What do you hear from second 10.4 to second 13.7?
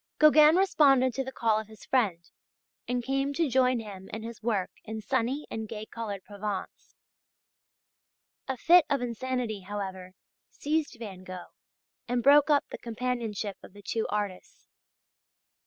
seized Van Gogh and broke up the companionship